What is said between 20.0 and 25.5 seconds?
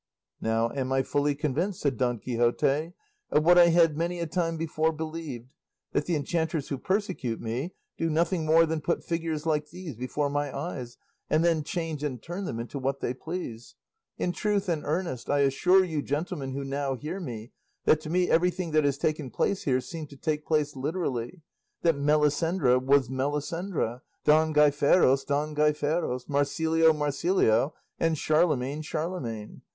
to take place literally, that Melisendra was Melisendra, Don Gaiferos